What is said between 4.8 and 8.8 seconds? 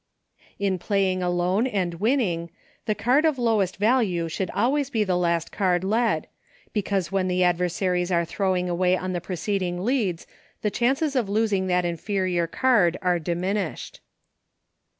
be the last card led, because when the adversaries are throwing